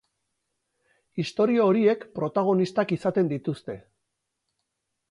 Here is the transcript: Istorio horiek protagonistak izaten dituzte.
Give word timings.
Istorio 1.25 1.67
horiek 1.73 2.07
protagonistak 2.17 2.95
izaten 2.99 3.31
dituzte. 3.37 3.79